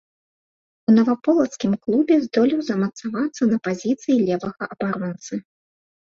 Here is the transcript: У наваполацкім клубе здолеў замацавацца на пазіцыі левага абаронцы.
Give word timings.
У 0.91 0.91
наваполацкім 0.93 1.75
клубе 1.83 2.15
здолеў 2.25 2.63
замацавацца 2.69 3.43
на 3.51 3.57
пазіцыі 3.67 4.17
левага 4.31 4.63
абаронцы. 4.77 5.33